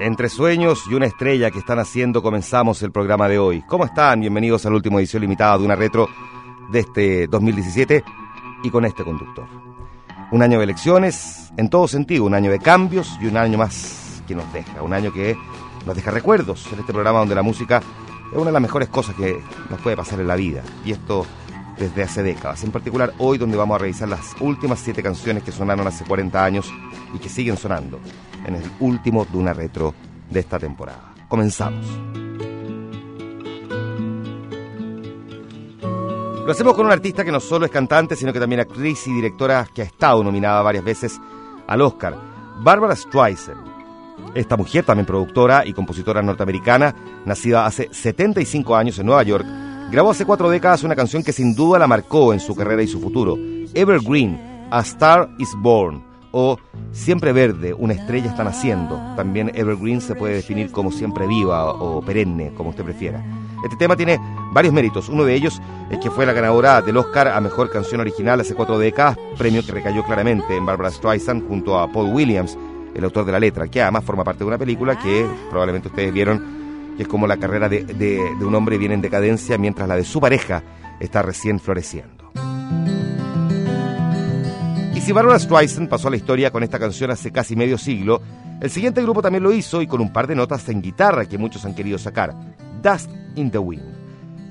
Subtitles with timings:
[0.00, 3.62] Entre sueños y una estrella que están haciendo comenzamos el programa de hoy.
[3.62, 4.20] ¿Cómo están?
[4.20, 6.08] Bienvenidos a la última edición limitada de una retro
[6.70, 8.04] de este 2017
[8.62, 9.46] y con este conductor.
[10.30, 14.22] Un año de elecciones, en todo sentido, un año de cambios y un año más
[14.26, 15.36] que nos deja, un año que
[15.84, 17.82] nos deja recuerdos en este programa donde la música
[18.30, 20.62] es una de las mejores cosas que nos puede pasar en la vida.
[20.84, 21.26] Y esto
[21.78, 22.62] desde hace décadas.
[22.64, 26.44] En particular hoy donde vamos a revisar las últimas siete canciones que sonaron hace 40
[26.44, 26.72] años
[27.14, 28.00] y que siguen sonando
[28.46, 29.94] en el último Duna Retro
[30.30, 31.14] de esta temporada.
[31.28, 31.86] Comenzamos.
[36.48, 39.12] Lo hacemos con una artista que no solo es cantante, sino que también actriz y
[39.12, 41.20] directora que ha estado nominada varias veces
[41.66, 42.16] al Oscar,
[42.60, 43.60] Barbara Streisand.
[44.34, 46.94] Esta mujer, también productora y compositora norteamericana,
[47.26, 49.46] nacida hace 75 años en Nueva York,
[49.90, 52.88] grabó hace cuatro décadas una canción que sin duda la marcó en su carrera y
[52.88, 53.36] su futuro,
[53.74, 56.58] Evergreen, A Star is Born, o
[56.92, 59.00] siempre verde, una estrella está naciendo.
[59.16, 63.24] También evergreen se puede definir como siempre viva o perenne, como usted prefiera.
[63.64, 64.20] Este tema tiene
[64.52, 65.08] varios méritos.
[65.08, 65.60] Uno de ellos
[65.90, 69.64] es que fue la ganadora del Oscar a Mejor Canción Original hace cuatro décadas, premio
[69.64, 72.56] que recayó claramente en Barbara Streisand junto a Paul Williams,
[72.94, 76.12] el autor de la letra, que además forma parte de una película que probablemente ustedes
[76.12, 76.57] vieron,
[76.98, 80.20] que es como la carrera de, un hombre viene en decadencia mientras la de su
[80.20, 80.64] pareja
[80.98, 82.32] está recién floreciendo.
[84.96, 88.20] Y si Barbara Streisand pasó a la historia con esta canción hace casi medio siglo,
[88.60, 91.38] el siguiente grupo también lo hizo y con un par de notas en guitarra que
[91.38, 92.34] muchos han querido sacar,
[92.82, 93.94] Dust in the Wind.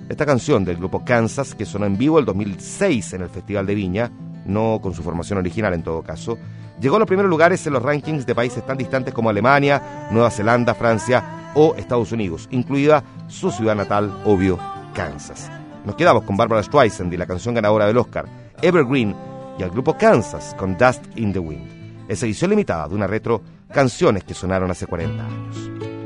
[0.08, 3.75] Esta canción del grupo Kansas, que sonó en vivo el 2006 en el Festival de
[3.75, 4.09] Viña,
[4.45, 6.38] no con su formación original en todo caso,
[6.80, 10.31] llegó a los primeros lugares en los rankings de países tan distantes como Alemania, Nueva
[10.31, 14.59] Zelanda, Francia o Estados Unidos, incluida su ciudad natal, obvio,
[14.94, 15.50] Kansas.
[15.86, 18.25] Nos quedamos con Barbara Streisand y la canción ganadora del Oscar,
[18.61, 19.16] Evergreen,
[19.58, 22.05] y al grupo Kansas con Dust in the Wind.
[22.08, 23.41] Esa edición limitada de una retro
[23.73, 25.97] canciones que sonaron hace 40 años.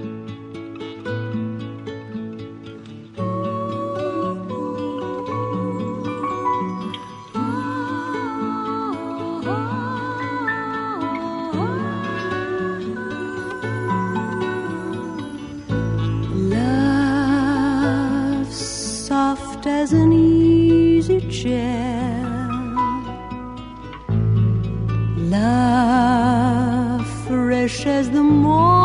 [21.42, 22.50] Chair
[25.34, 28.81] Love fresh as the morning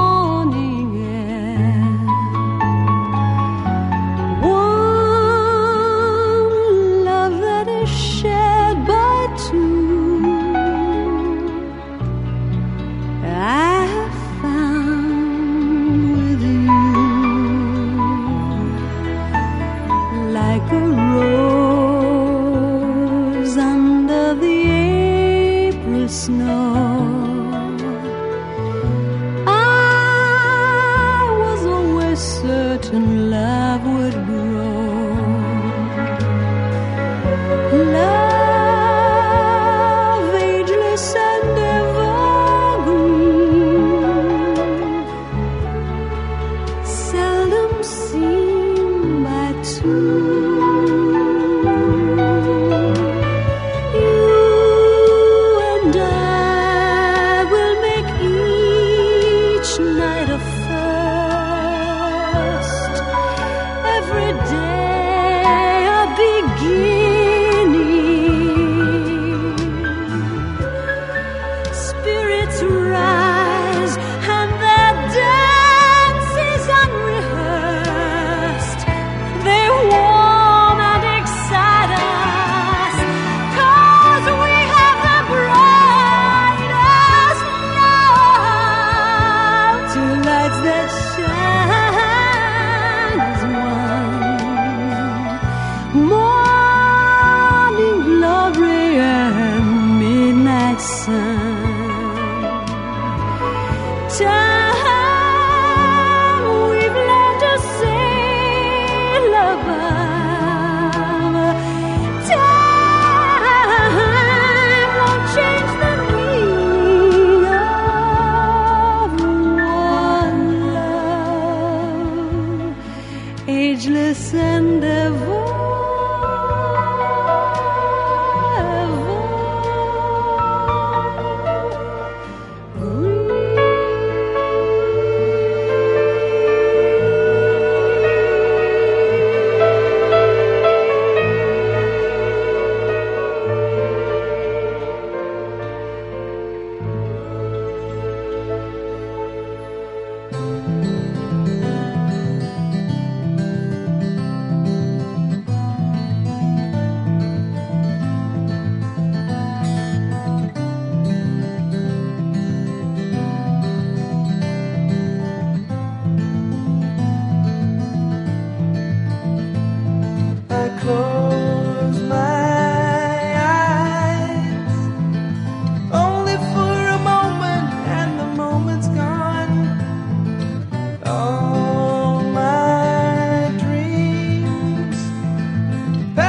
[72.49, 72.86] it's real.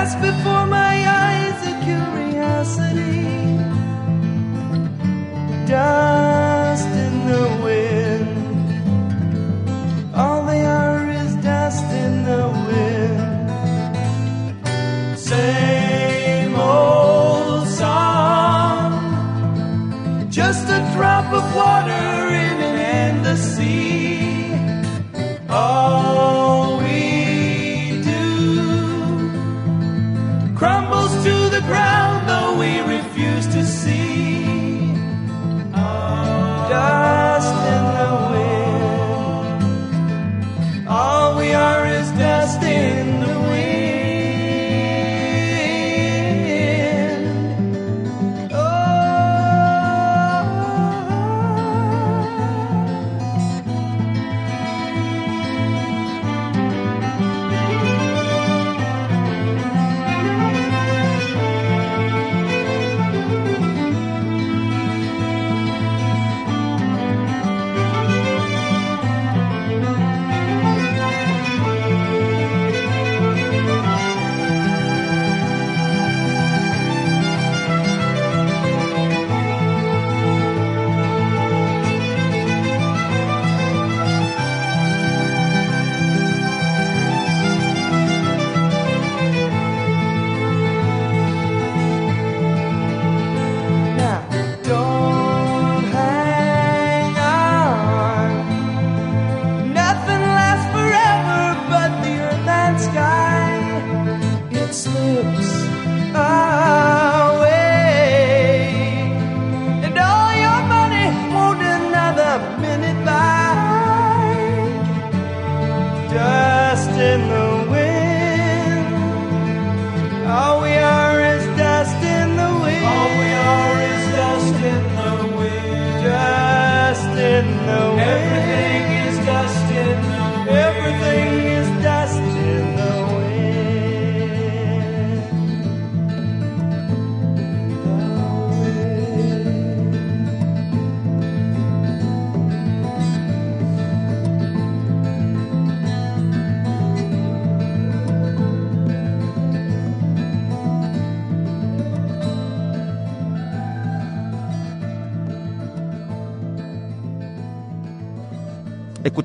[0.08, 3.26] pass before my eyes a curiosity.
[5.68, 6.07] Does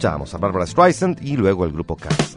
[0.02, 2.36] Escuchábamos a Barbara Streisand y luego el grupo Kansas.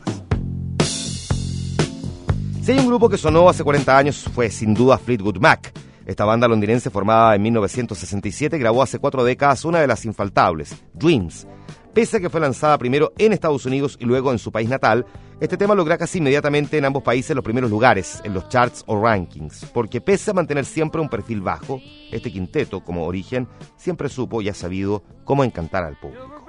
[2.61, 5.73] Si hay un grupo que sonó hace 40 años fue sin duda Fleetwood Mac.
[6.05, 11.47] Esta banda londinense formada en 1967 grabó hace cuatro décadas una de las infaltables, Dreams.
[11.91, 15.03] Pese a que fue lanzada primero en Estados Unidos y luego en su país natal,
[15.39, 19.01] este tema logra casi inmediatamente en ambos países los primeros lugares en los charts o
[19.01, 21.81] rankings, porque pese a mantener siempre un perfil bajo,
[22.11, 26.45] este quinteto, como origen, siempre supo y ha sabido cómo encantar al público.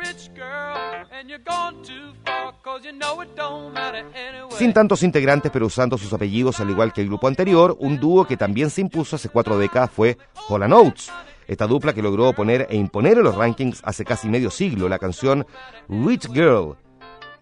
[4.51, 8.27] Sin tantos integrantes, pero usando sus apellidos al igual que el grupo anterior, un dúo
[8.27, 10.19] que también se impuso hace cuatro décadas fue
[10.49, 11.11] Hall Oates.
[11.47, 14.99] Esta dupla que logró poner e imponer en los rankings hace casi medio siglo la
[14.99, 15.47] canción
[15.89, 16.77] Rich Girl.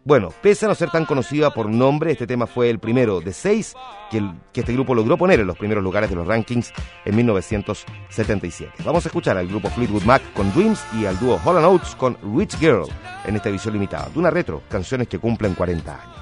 [0.07, 3.33] Bueno, pese a no ser tan conocida por nombre, este tema fue el primero de
[3.33, 3.75] seis
[4.11, 6.75] que, el- que este grupo logró poner en los primeros lugares de los rankings
[7.07, 8.83] en 1977.
[8.85, 12.19] Vamos a escuchar al grupo Fleetwood Mac con Dreams y al dúo Hall Oates con
[12.37, 12.85] Rich Girl
[13.25, 16.14] en esta edición limitada de una retro, canciones que cumplen 40 años.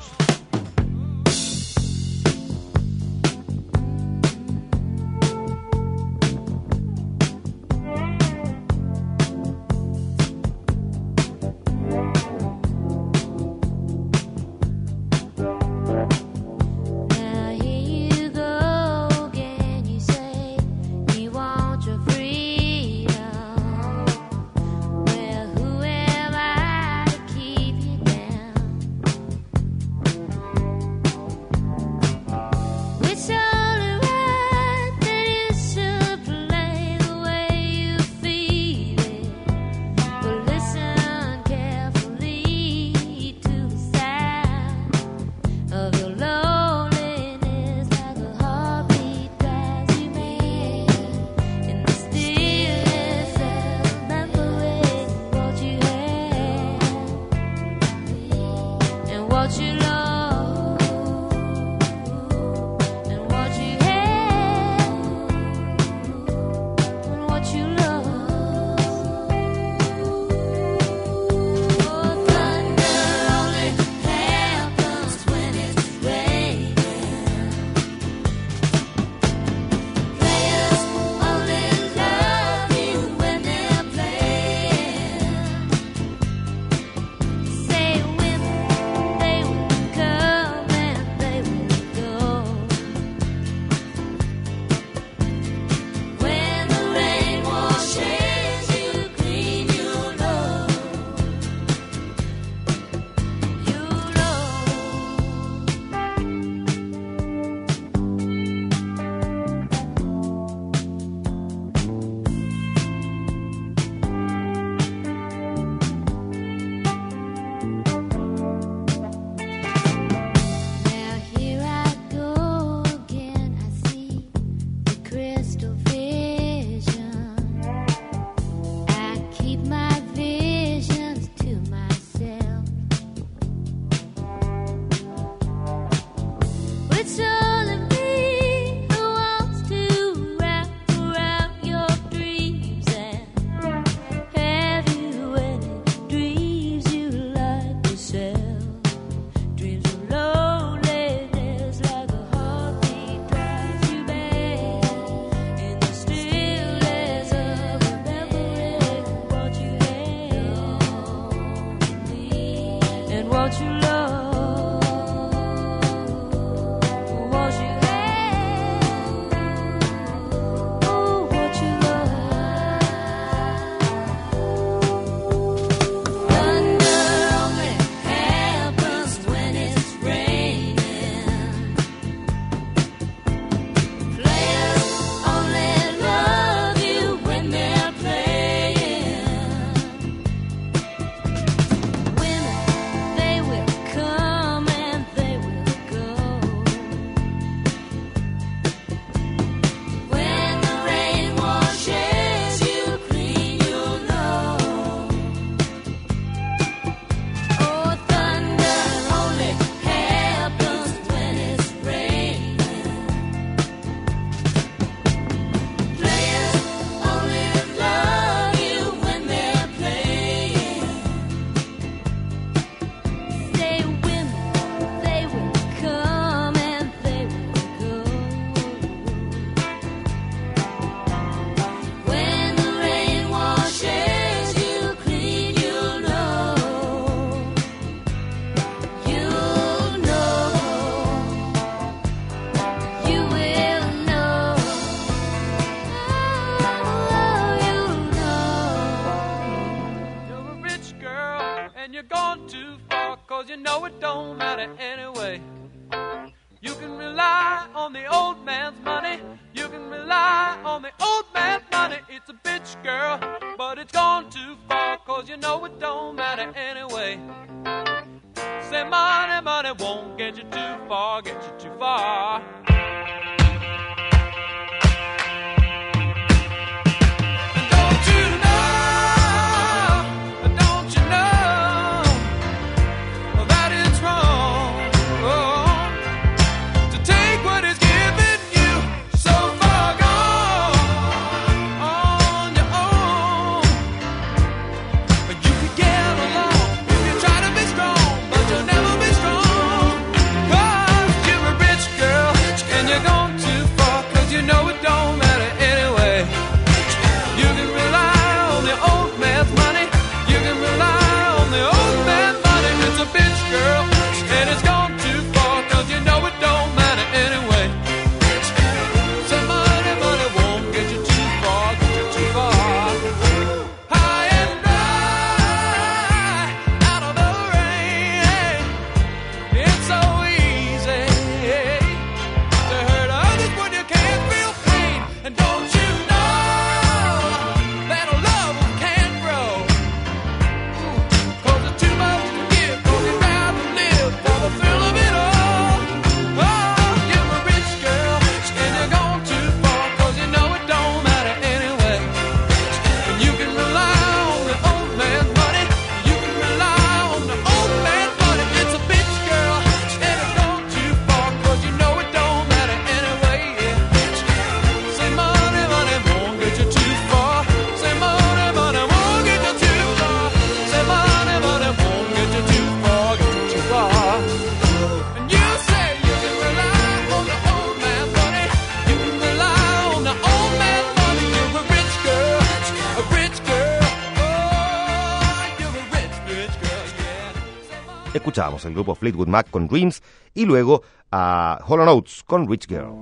[388.63, 388.67] Yeah.
[388.67, 390.03] Escuchábamos el grupo Fleetwood Mac con Dreams
[390.35, 392.93] y luego a Hollow Notes con Rich Girl.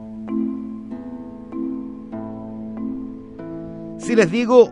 [3.99, 4.71] Si les digo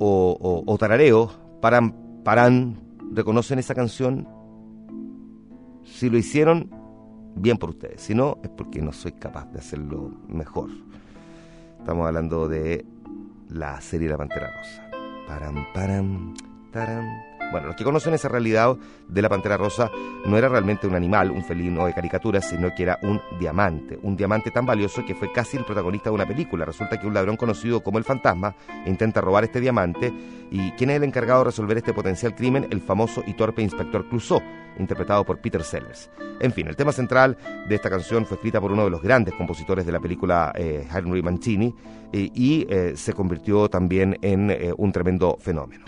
[0.00, 1.94] o tarareo, paran,
[2.24, 2.76] paran,
[3.12, 4.28] reconocen esa canción.
[5.84, 6.70] Si lo hicieron,
[7.34, 8.02] bien por ustedes.
[8.02, 10.70] Si no, es porque no soy capaz de hacerlo mejor.
[11.78, 12.84] Estamos hablando de
[13.48, 14.90] la serie La Pantera Rosa.
[15.26, 16.34] Param, param,
[16.72, 17.37] taram.
[17.50, 18.76] Bueno, los que conocen esa realidad
[19.08, 19.90] de la Pantera Rosa
[20.26, 23.98] no era realmente un animal, un felino de caricatura, sino que era un diamante.
[24.02, 26.66] Un diamante tan valioso que fue casi el protagonista de una película.
[26.66, 30.12] Resulta que un ladrón conocido como el Fantasma intenta robar este diamante
[30.50, 32.66] y ¿quién es el encargado de resolver este potencial crimen?
[32.70, 34.42] El famoso y torpe inspector Clouseau,
[34.78, 36.10] interpretado por Peter Sellers.
[36.40, 37.36] En fin, el tema central
[37.68, 40.86] de esta canción fue escrita por uno de los grandes compositores de la película, eh,
[40.94, 41.74] Henry Mancini,
[42.12, 45.84] eh, y eh, se convirtió también en un tremendo fenómeno.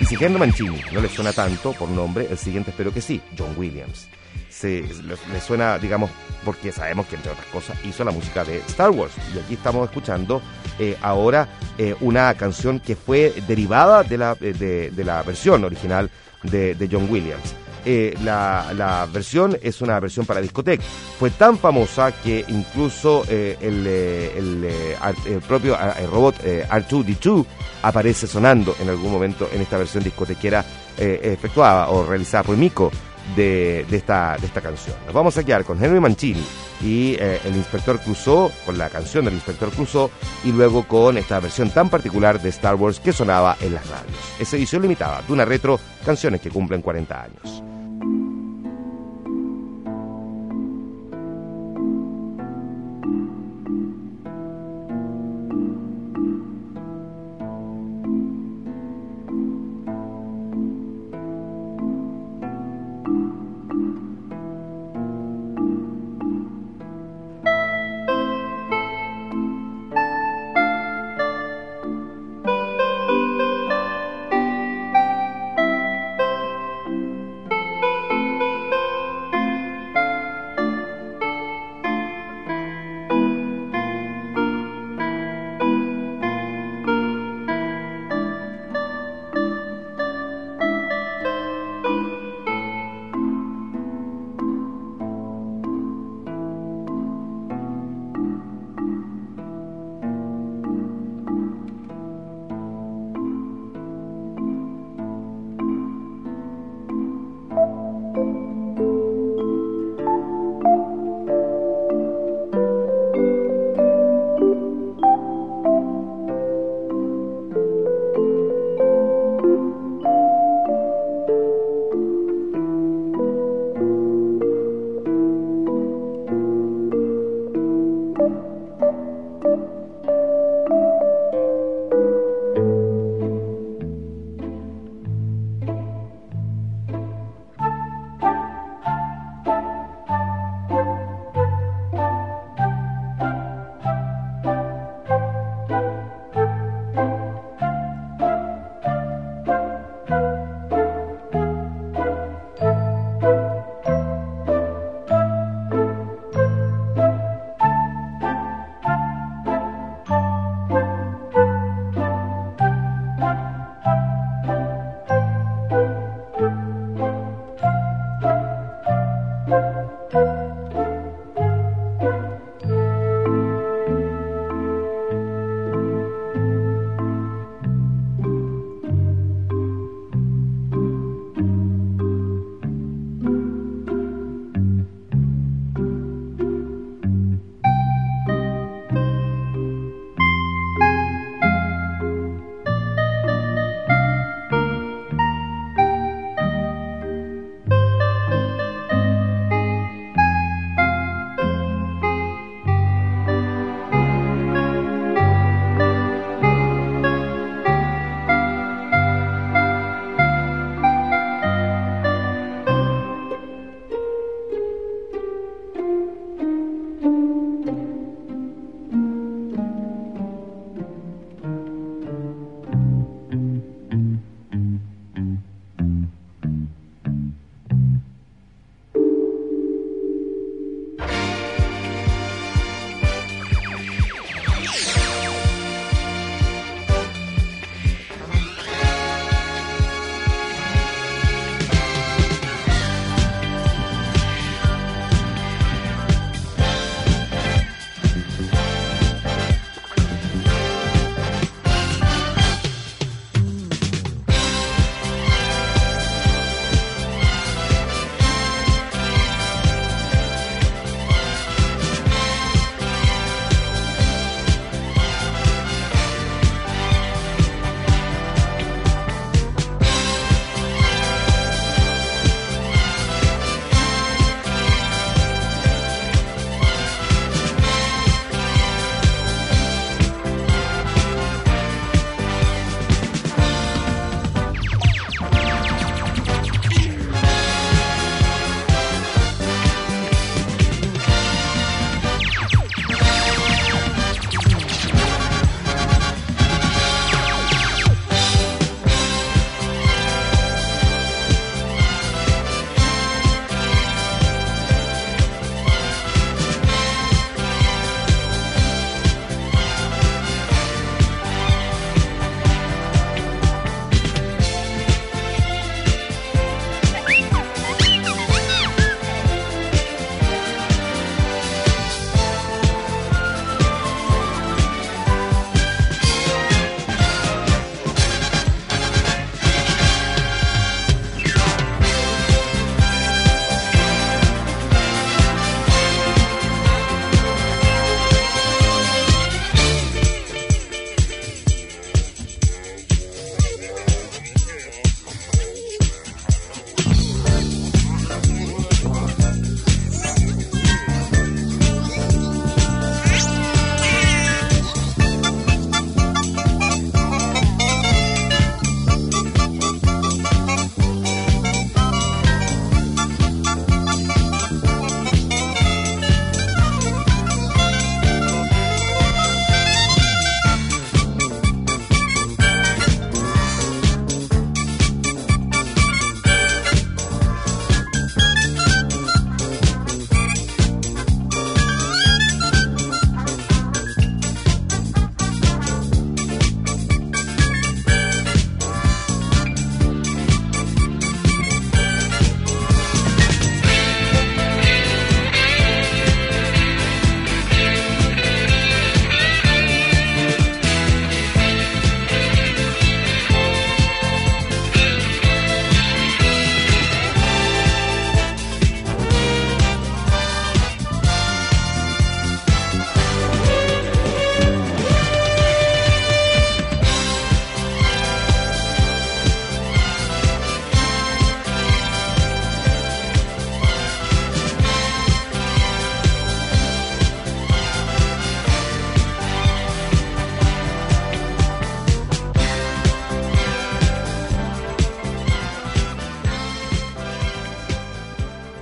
[0.00, 3.20] Y si Henry Mancini no le suena tanto por nombre, el siguiente espero que sí,
[3.38, 4.08] John Williams.
[4.48, 6.10] Se, le, suena, digamos,
[6.44, 9.12] porque sabemos que entre otras cosas hizo la música de Star Wars.
[9.34, 10.40] Y aquí estamos escuchando
[10.78, 16.10] eh, ahora eh, una canción que fue derivada de la, de, de la versión original
[16.44, 17.54] de John Williams.
[17.84, 20.82] Eh, la, la versión es una versión para discoteca.
[21.18, 27.46] Fue tan famosa que incluso eh, el, eh, el, propio ah, el robot eh, R2D2
[27.82, 30.64] aparece sonando en algún momento en esta versión discotequera
[30.98, 32.90] efectuada o realizada por Miko
[33.36, 34.96] de, esta, de esta canción.
[35.06, 36.44] Nos vamos a quedar con Henry Mancini
[36.82, 40.10] y eh, el inspector Clouseau, con la canción del inspector Clouseau,
[40.44, 44.16] y luego con esta versión tan particular de Star Wars que sonaba en las radios.
[44.38, 47.79] Es edición limitada de una retro, canciones que cumplen 40 años.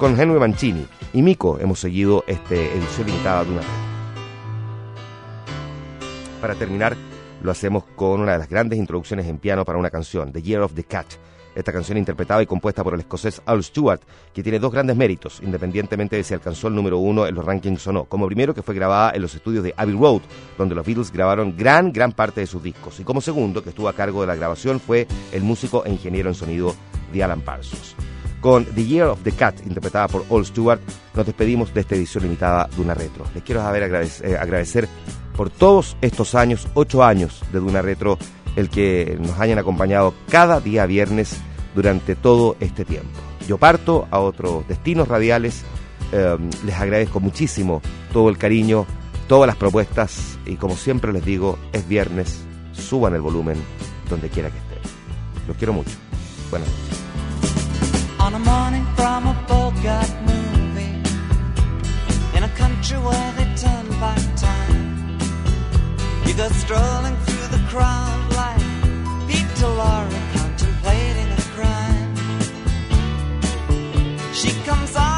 [0.09, 3.69] Con Henry Mancini y Miko hemos seguido esta edición limitada de una red.
[6.41, 6.97] Para terminar,
[7.43, 10.63] lo hacemos con una de las grandes introducciones en piano para una canción, The Year
[10.63, 11.05] of the Cat.
[11.55, 14.01] Esta canción interpretada y compuesta por el escocés Al Stewart,
[14.33, 17.87] que tiene dos grandes méritos, independientemente de si alcanzó el número uno en los rankings
[17.89, 18.05] o no.
[18.07, 20.23] Como primero, que fue grabada en los estudios de Abbey Road,
[20.57, 22.99] donde los Beatles grabaron gran, gran parte de sus discos.
[22.99, 26.31] Y como segundo, que estuvo a cargo de la grabación, fue el músico e ingeniero
[26.31, 26.75] en sonido
[27.13, 27.95] de Alan Parsons.
[28.41, 30.81] Con The Year of the Cat, interpretada por Al Stewart,
[31.15, 33.25] nos despedimos de esta edición limitada de una retro.
[33.35, 34.89] Les quiero saber agradecer, eh, agradecer
[35.37, 38.19] por todos estos años, ocho años de Duna Retro,
[38.57, 41.37] el que nos hayan acompañado cada día viernes
[41.75, 43.19] durante todo este tiempo.
[43.47, 45.63] Yo parto a otros destinos radiales,
[46.13, 47.81] eh, les agradezco muchísimo
[48.13, 48.85] todo el cariño,
[49.29, 52.41] todas las propuestas y como siempre les digo, es viernes,
[52.73, 53.57] suban el volumen
[54.11, 54.79] donde quiera que estén.
[55.47, 55.93] Los quiero mucho.
[56.51, 57.08] Buenas noches.
[58.29, 61.01] On a morning from a Bogart movie
[62.37, 65.19] In a country where they turn back time.
[66.27, 68.61] You go strolling through the crowd like
[69.29, 72.17] Peter Lorre contemplating a crime.
[74.35, 75.18] She comes out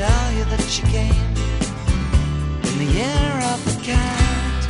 [0.00, 1.30] tell you that she came
[2.68, 4.60] in the year of the cat.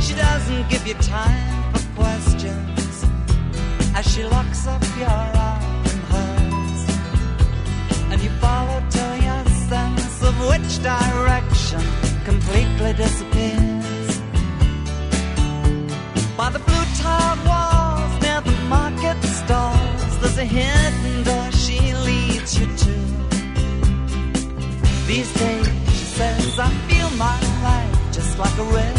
[0.00, 1.37] She doesn't give you time
[12.48, 14.20] completely disappears.
[16.36, 22.58] By the blue tiled walls near the market stalls, there's a hidden door she leads
[22.58, 22.94] you to.
[25.06, 28.97] These days, she says, I feel my life just like a river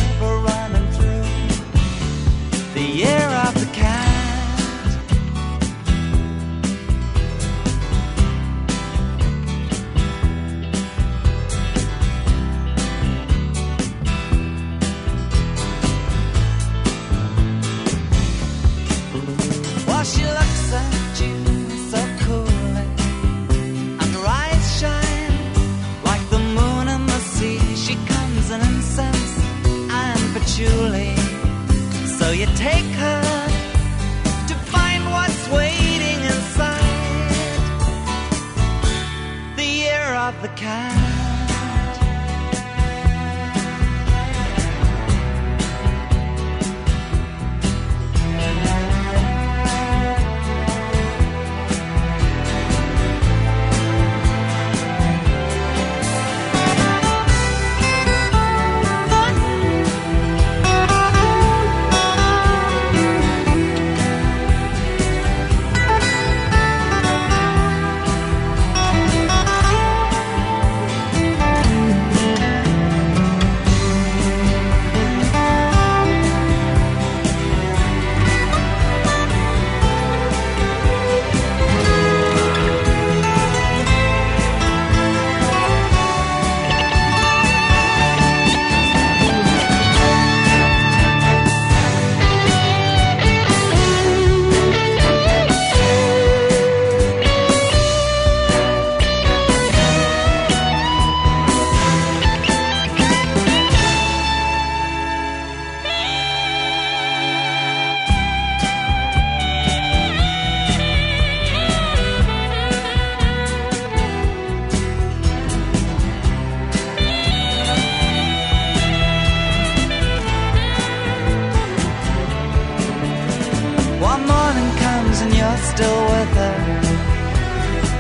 [125.73, 126.59] still with her.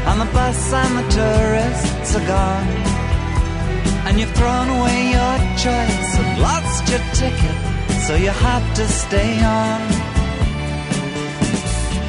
[0.09, 2.69] On the bus and the tourists are gone.
[4.05, 7.57] And you've thrown away your choice and lost your ticket,
[8.05, 9.81] so you have to stay on.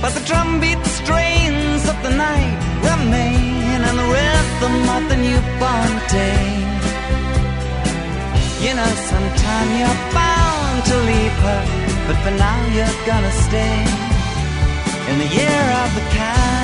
[0.03, 2.59] But the drumbeat strains of the night
[2.91, 6.47] remain and the rhythm of the newborn day.
[8.65, 11.63] You know, sometime you're bound to leave her,
[12.07, 14.10] but for now you're gonna stay
[15.11, 16.60] in the year of the cat.